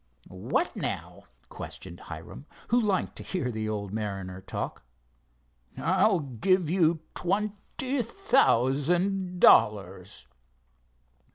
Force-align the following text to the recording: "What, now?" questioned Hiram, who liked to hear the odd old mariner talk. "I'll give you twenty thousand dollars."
"What, 0.29 0.75
now?" 0.75 1.25
questioned 1.47 1.99
Hiram, 1.99 2.47
who 2.69 2.81
liked 2.81 3.15
to 3.17 3.21
hear 3.23 3.51
the 3.51 3.69
odd 3.69 3.73
old 3.73 3.93
mariner 3.93 4.41
talk. 4.41 4.81
"I'll 5.77 6.21
give 6.21 6.71
you 6.71 7.01
twenty 7.13 8.01
thousand 8.01 9.39
dollars." 9.39 10.25